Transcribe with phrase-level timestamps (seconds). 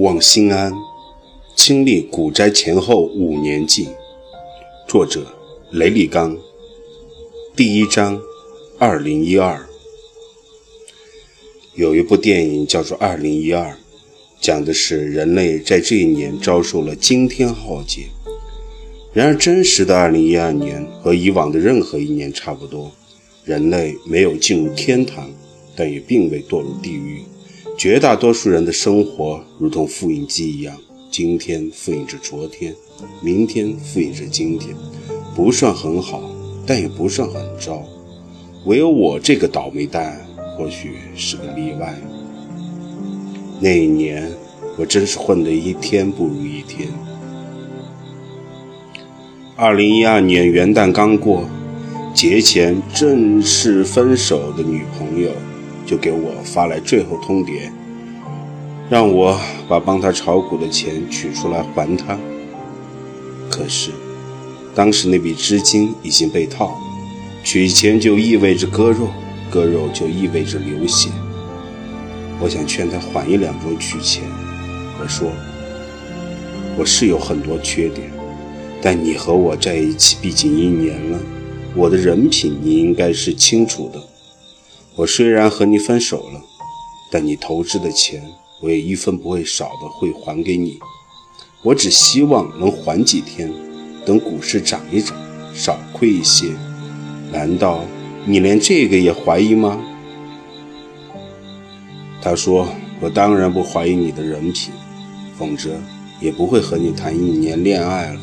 [0.00, 0.72] 勿忘心安，
[1.54, 3.86] 亲历古斋前后五年记。
[4.88, 5.26] 作者：
[5.72, 6.34] 雷立刚。
[7.54, 8.18] 第一章：
[8.78, 9.68] 二零一二。
[11.74, 13.72] 有一部电影叫做《二零一二》，
[14.40, 18.06] 讲的是人类在这一年遭受了惊天浩劫。
[19.12, 22.90] 然而，真实的二零一二年和以往的任何一年差不多，
[23.44, 25.30] 人类没有进入天堂，
[25.76, 27.22] 但也并未堕入地狱。
[27.80, 30.76] 绝大多数人的生活如同复印机一样，
[31.10, 32.74] 今天复印着昨天，
[33.22, 34.76] 明天复印着今天，
[35.34, 36.20] 不算很好，
[36.66, 37.82] 但也不算很糟。
[38.66, 40.20] 唯有我这个倒霉蛋，
[40.58, 41.98] 或许是个例外。
[43.58, 44.30] 那一年，
[44.76, 46.86] 我真是混得一天不如一天。
[49.56, 51.48] 二零一二年元旦刚过，
[52.12, 55.30] 节前正式分手的女朋友。
[55.90, 57.68] 就给我发来最后通牒，
[58.88, 59.36] 让我
[59.68, 62.16] 把帮他炒股的钱取出来还他。
[63.50, 63.90] 可是，
[64.72, 66.78] 当时那笔资金已经被套，
[67.42, 69.08] 取钱就意味着割肉，
[69.50, 71.10] 割肉就意味着流血。
[72.40, 74.22] 我想劝他缓一两周取钱。
[75.00, 75.28] 我说，
[76.78, 78.08] 我是有很多缺点，
[78.80, 81.18] 但你和我在一起毕竟一年了，
[81.74, 84.00] 我的人品你应该是清楚的。
[85.00, 86.42] 我虽然和你分手了，
[87.10, 88.22] 但你投资的钱
[88.60, 90.78] 我也一分不会少的会还给你。
[91.62, 93.50] 我只希望能缓几天，
[94.04, 95.16] 等股市涨一涨，
[95.54, 96.52] 少亏一些。
[97.32, 97.82] 难道
[98.26, 99.82] 你连这个也怀疑吗？
[102.20, 102.68] 他说
[103.00, 104.70] ：“我当然不怀疑你的人品，
[105.38, 105.80] 否则
[106.20, 108.20] 也不会和你谈一年恋爱了。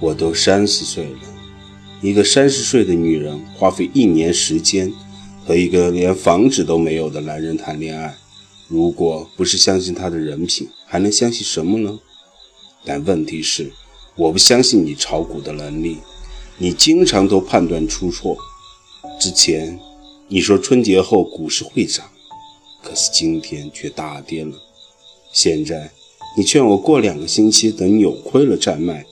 [0.00, 1.18] 我都三十岁了，
[2.00, 4.90] 一个三十岁的女人花费一年时间。”
[5.44, 8.16] 和一个连房子都没有的男人谈恋爱，
[8.68, 11.98] 如果不是相信他的人品，还能相信什么呢？
[12.84, 13.72] 但问题是，
[14.16, 15.98] 我不相信你炒股的能力，
[16.58, 18.36] 你经常都判断出错。
[19.20, 19.78] 之前
[20.28, 22.06] 你说春节后股市会涨，
[22.82, 24.52] 可是今天却大跌了。
[25.32, 25.90] 现在
[26.36, 29.04] 你劝我过两个星期等扭亏了再卖，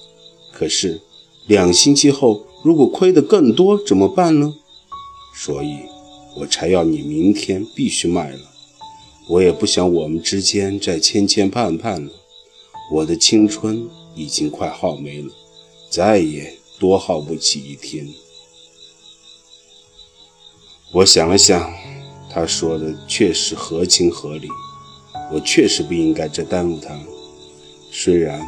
[0.53, 1.01] 可是
[1.47, 4.55] 两星期后如果亏得更多怎么办呢？
[5.35, 5.81] 所以。
[6.37, 8.41] 我才要你明天必须卖了，
[9.29, 12.11] 我也不想我们之间再牵牵绊绊了。
[12.93, 15.29] 我的青春已经快耗没了，
[15.91, 18.07] 再也多耗不起一天。
[20.93, 21.73] 我想了想，
[22.33, 24.49] 他说的确实合情合理，
[25.33, 26.99] 我确实不应该再耽误他。
[27.93, 28.41] 虽然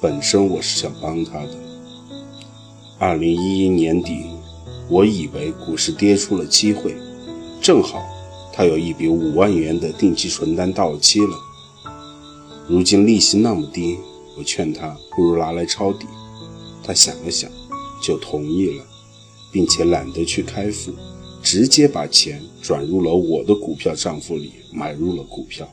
[0.00, 1.56] 本身我是想帮他的。
[3.00, 4.26] 二零一一年底，
[4.88, 6.94] 我以为股市跌出了机会。
[7.60, 8.02] 正好，
[8.52, 11.36] 他有一笔五万元的定期存单到期了。
[12.66, 13.98] 如今利息那么低，
[14.36, 16.06] 我劝他不如拿来抄底。
[16.82, 17.50] 他想了想，
[18.02, 18.84] 就同意了，
[19.52, 20.92] 并且懒得去开户，
[21.42, 25.68] 直接把钱转入了我的股票账户里，买入了股票。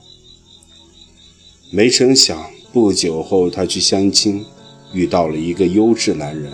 [1.72, 4.46] 没成想，不久后他去相亲，
[4.94, 6.52] 遇到了一个优质男人，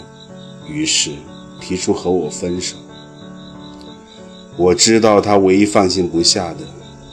[0.69, 1.11] 于是
[1.59, 2.77] 提出和我分手。
[4.57, 6.59] 我知道他唯一放心不下的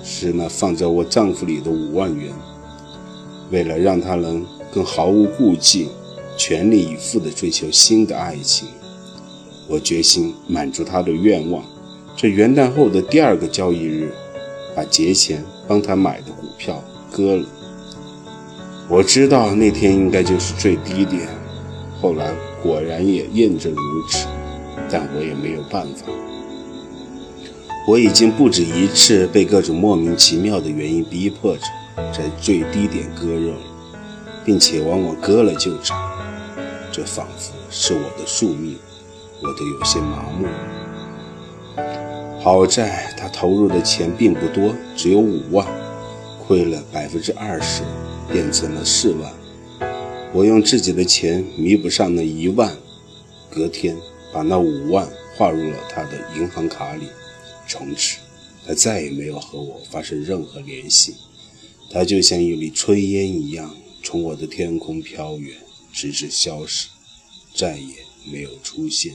[0.03, 2.32] 是那放在我账户里的五万元。
[3.50, 5.88] 为了让他能更毫无顾忌、
[6.37, 8.69] 全力以赴地追求新的爱情，
[9.66, 11.65] 我决心满足他的愿望。
[12.15, 14.12] 这元旦后的第二个交易日，
[14.77, 17.47] 把节前帮他买的股票割了。
[18.88, 21.28] 我知道那天应该就是最低点，
[22.03, 24.27] 后来果然也验证如此，
[24.91, 26.04] 但我也没有办法。
[27.88, 31.62] 我已经不止一次被各种莫名其妙的原因逼迫着
[32.12, 33.54] 在最低点割肉，
[34.45, 35.97] 并且往往割了就涨，
[36.92, 38.77] 这仿佛是我的宿命，
[39.42, 40.53] 我都有些麻木了。
[42.42, 45.66] 好在他投入的钱并不多，只有五万，
[46.47, 47.83] 亏了百分之二十，
[48.30, 49.33] 变成了四万。
[50.34, 52.71] 我用自己的钱弥补上那一万，
[53.48, 53.97] 隔天
[54.30, 55.09] 把那五万
[55.39, 57.07] 划入了他的银行卡里。
[57.68, 58.16] 从此，
[58.66, 61.15] 他再也没有和我发生任何联系。
[61.91, 65.56] 他就像一缕炊烟一样，从我的天空飘远，
[65.92, 66.88] 直至消失，
[67.54, 67.94] 再也
[68.32, 69.15] 没有出现。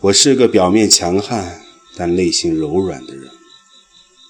[0.00, 1.62] 我是个表面强悍
[1.96, 3.30] 但内心柔软的人。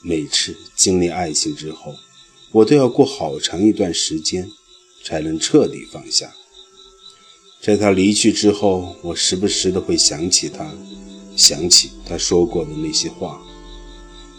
[0.02, 1.94] 每次经历爱情之后，
[2.52, 4.48] 我都要过好长一段时间，
[5.04, 6.34] 才能彻底放下。
[7.64, 10.70] 在他离去之后，我时不时的会想起他。
[11.34, 13.40] 想起他说过的那些话，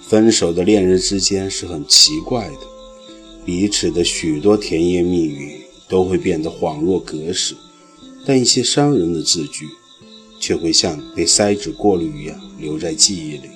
[0.07, 2.59] 分手的恋人之间是很奇怪的，
[3.43, 7.55] 彼此的许多甜言蜜语都会变得恍若隔世，
[8.27, 9.65] 但一些伤人的字句
[10.39, 13.49] 却会像被筛纸过滤一样留在记忆里。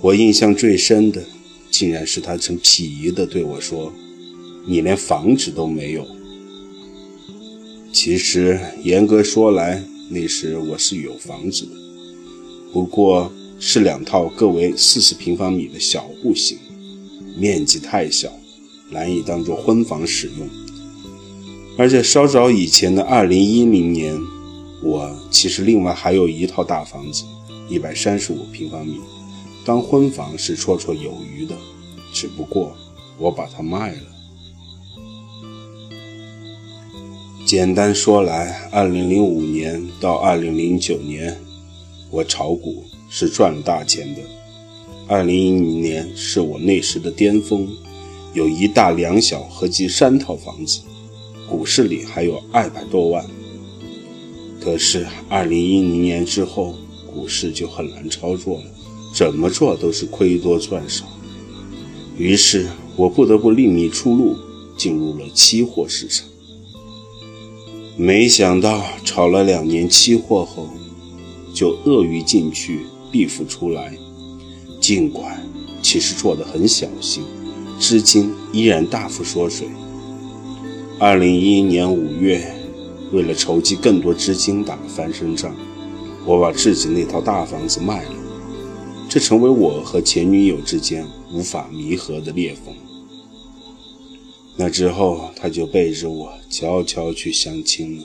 [0.00, 1.20] 我印象最深的，
[1.68, 3.92] 竟然是他曾鄙夷的对我说
[4.64, 6.06] ：“你连房子都没有。”
[7.92, 11.72] 其实严格说来，那时我是有房子的，
[12.72, 13.30] 不过。
[13.64, 16.58] 是两套各为四十平方米的小户型，
[17.38, 18.28] 面积太小，
[18.90, 20.48] 难以当做婚房使用。
[21.78, 24.18] 而且稍早以前的二零一零年，
[24.82, 27.22] 我其实另外还有一套大房子，
[27.68, 28.98] 一百三十五平方米，
[29.64, 31.54] 当婚房是绰绰有余的。
[32.12, 32.76] 只不过
[33.16, 34.11] 我把它卖了。
[37.44, 41.38] 简单说来，二零零五年到二零零九年，
[42.10, 42.84] 我炒股。
[43.14, 44.22] 是赚了大钱的。
[45.06, 47.68] 二零一零年是我那时的巅峰，
[48.32, 50.80] 有一大两小合计三套房子，
[51.46, 53.22] 股市里还有二百多万。
[54.58, 56.74] 可是二零一零年之后，
[57.06, 58.64] 股市就很难操作了，
[59.14, 61.04] 怎么做都是亏多赚少。
[62.16, 62.66] 于是
[62.96, 64.34] 我不得不另觅出路，
[64.78, 66.26] 进入了期货市场。
[67.96, 70.68] 没想到炒了两年期货后，
[71.54, 72.86] 就鳄鱼进去。
[73.12, 73.92] 必付出来，
[74.80, 75.46] 尽管
[75.82, 77.22] 其实做得很小心，
[77.78, 79.68] 资金依然大幅缩水。
[80.98, 82.42] 二零一一年五月，
[83.12, 85.54] 为了筹集更多资金打翻身仗，
[86.24, 88.14] 我把自己那套大房子卖了，
[89.10, 92.74] 这成为我和前女友之间无法弥合的裂缝。
[94.56, 98.04] 那之后，他就背着我悄悄去相亲了。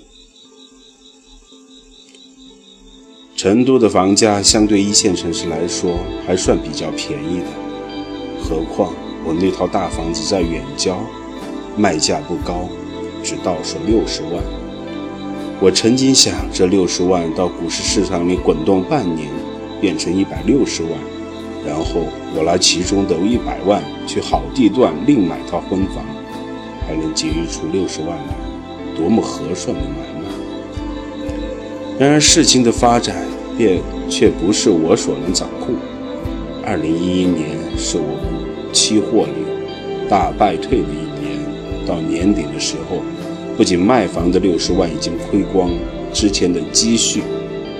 [3.36, 7.46] 成都的房价相对一线城市来说还算比较便宜的，
[8.42, 10.98] 何况我那套大房子在远郊，
[11.78, 12.68] 卖价不高，
[13.24, 14.42] 只到手六十万。
[15.60, 19.30] 我曾经想，这六十万到股市市场里滚动半年，
[19.80, 20.92] 变成一百六十万，
[21.66, 26.04] 然后我拿其中的一百万去好地段另买套婚房，
[26.88, 28.34] 还能节约出六十万来，
[28.95, 30.24] 多么合算的买卖！
[32.00, 35.75] 然而事情的发展便却不是我所能掌控。
[36.66, 38.18] 二零一一年是我
[38.72, 39.34] 期货里
[40.10, 41.39] 大败退的一年，
[41.86, 43.01] 到年底的时候，
[43.57, 45.69] 不仅卖房的六十万已经亏光，
[46.13, 47.22] 之前的积蓄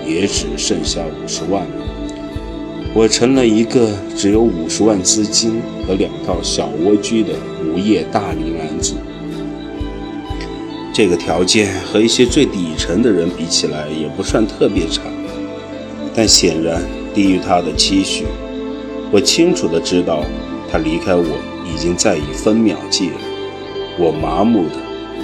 [0.06, 1.86] 也只剩下五十万了。
[2.94, 7.34] 我成了一个只有五十万资金和两套小蜗居的
[7.64, 8.96] 无业大龄子。
[10.94, 15.04] 这个条件和一些最底层的人比起来也不算特别差，
[16.16, 16.82] 但显然
[17.14, 18.26] 低于他的期许。
[19.12, 20.24] 我清楚的知道，
[20.72, 21.24] 他离开我
[21.66, 23.16] 已经在以分秒计了。
[24.00, 24.76] 我麻木的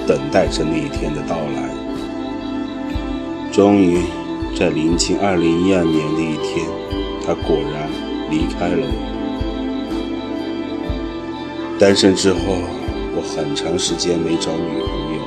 [0.06, 1.68] 等待着那一天的到来。
[3.52, 3.98] 终于，
[4.56, 6.66] 在临近二零一二年的一天，
[7.26, 7.88] 他果然
[8.30, 8.94] 离开了我。
[11.78, 12.38] 单身之后，
[13.16, 15.24] 我很长时间没找女朋友。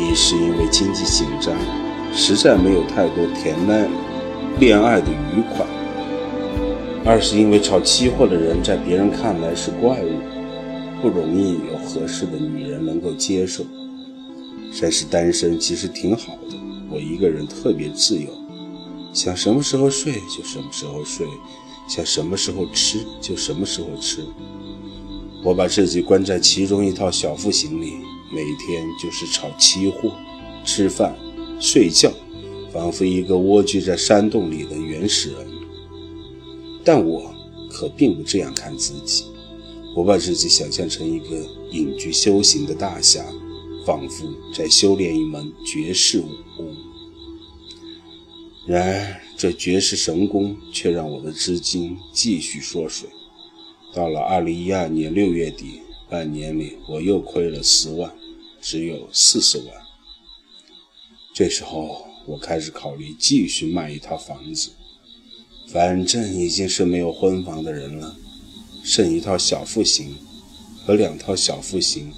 [0.00, 1.54] 一是因为经济紧张，
[2.14, 3.88] 实在没有太多甜美
[4.60, 5.66] 恋爱的愉快；
[7.04, 10.20] 二是因为炒期货的人在别人看来是怪物，
[11.02, 13.64] 不容易有合适的女人能够接受；
[14.72, 16.56] 三是单身其实挺好的，
[16.88, 18.28] 我一个人特别自由，
[19.12, 21.26] 想什么时候睡就什么时候睡，
[21.88, 24.22] 想什么时候吃就什么时候吃。
[25.44, 27.94] 我把自己关在其中一套小户型里。
[28.30, 30.12] 每天就是炒期货、
[30.62, 31.16] 吃饭、
[31.58, 32.12] 睡觉，
[32.70, 35.46] 仿佛一个蜗居在山洞里的原始人。
[36.84, 37.34] 但我
[37.70, 39.24] 可并不这样看自己，
[39.96, 41.42] 我把自己想象成一个
[41.72, 43.24] 隐居修行的大侠，
[43.86, 46.76] 仿佛在修炼一门绝世武功。
[48.66, 53.08] 然而，这绝世神功却让我的资金继续缩水。
[53.94, 55.82] 到了二零一二年六月底。
[56.10, 58.10] 半年里，我又亏了十万，
[58.62, 59.66] 只有四十万。
[61.34, 64.70] 这时候，我开始考虑继续卖一套房子，
[65.70, 68.16] 反正已经是没有婚房的人了，
[68.82, 70.16] 剩一套小户型
[70.86, 72.10] 和两套小户型，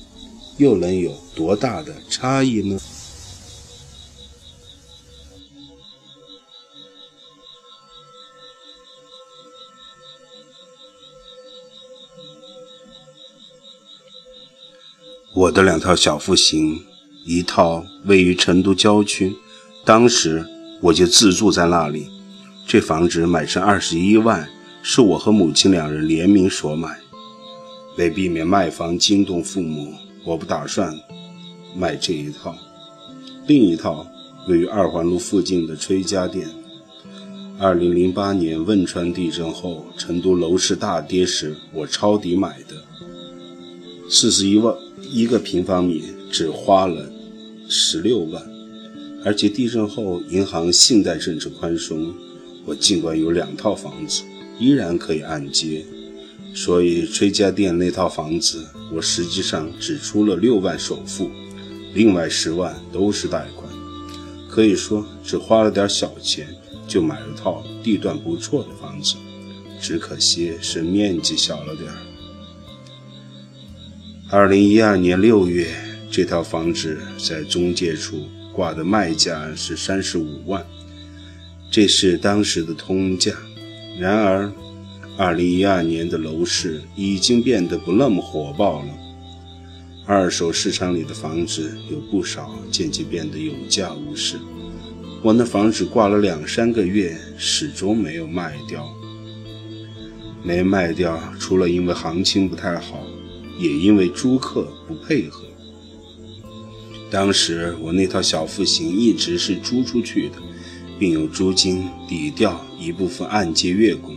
[0.57, 2.81] 又能有多大的差异呢？
[15.41, 16.79] 我的两套小户型，
[17.25, 19.35] 一套位于成都郊区，
[19.87, 20.45] 当时
[20.83, 22.09] 我就自住在那里。
[22.67, 24.47] 这房子买成二十一万，
[24.83, 27.01] 是我和母亲两人联名所买。
[27.97, 29.95] 为避免卖房惊动父母，
[30.27, 30.95] 我不打算
[31.75, 32.55] 卖这一套。
[33.47, 34.07] 另一套
[34.47, 36.47] 位于二环路附近的崔家店。
[37.59, 42.77] 二零零八年汶川地震后，成都楼市大跌时，我抄底买的，
[44.11, 44.75] 四十一万
[45.09, 47.11] 一个平方米，只花了
[47.69, 48.43] 十六万。
[49.25, 52.15] 而且地震后银行信贷政策宽松，
[52.65, 54.23] 我尽管有两套房子，
[54.59, 55.85] 依然可以按揭。
[56.55, 61.31] 所以崔家店那套房子，我实际上只出了六万首付，
[61.95, 63.71] 另外十万都是贷款，
[64.49, 66.49] 可以说只花了点小钱
[66.89, 69.15] 就买了套地段不错的房子，
[69.81, 71.97] 只可惜是面积小了点儿。
[74.33, 75.67] 二零一二年六月，
[76.09, 80.65] 这套房子在中介处挂的卖价是三十五万，
[81.69, 83.33] 这是当时的通价。
[83.99, 84.51] 然而。
[85.19, 88.89] 二零一二年的楼市已经变得不那么火爆了，
[90.07, 94.39] 二手市场里的房子有不少渐渐变得有价无市。
[95.21, 98.89] 我那房子挂了两三个月，始终没有卖掉。
[100.43, 103.05] 没卖掉，除了因为行情不太好，
[103.61, 105.45] 也因为租客不配合。
[107.11, 110.37] 当时我那套小户型一直是租出去的，
[110.99, 114.17] 并有租金抵掉一部分按揭月供。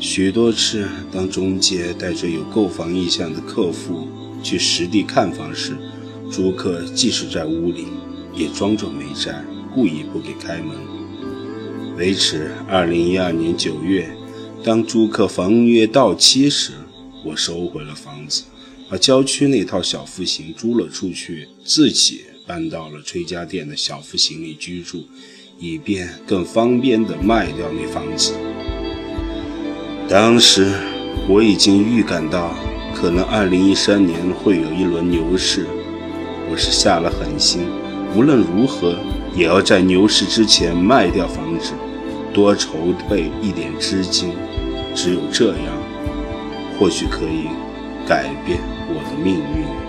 [0.00, 4.08] 许多次，当中介带着有购房意向的客户
[4.42, 5.76] 去实地看房时，
[6.30, 7.86] 租客即使在屋里，
[8.34, 10.76] 也装作没在，故意不给开门。
[11.96, 14.08] 为此，二零一二年九月，
[14.62, 16.72] 当租客房约到期时，
[17.24, 18.44] 我收回了房子，
[18.88, 25.06] 把郊区那套小户型租了出去，自己搬到了崔家店的小户型里居住，
[25.58, 28.34] 以便更方便地卖掉那房子。
[30.08, 30.72] 当时
[31.28, 32.54] 我已经预感到，
[32.94, 35.66] 可能二零一三年会有一轮牛市，
[36.50, 37.66] 我是下了狠心，
[38.16, 38.96] 无论如何
[39.36, 41.72] 也要在牛市之前卖掉房子，
[42.32, 44.30] 多筹备一点资金，
[44.94, 45.77] 只有这样，
[46.78, 47.48] 或许可以
[48.06, 49.87] 改变我的命运。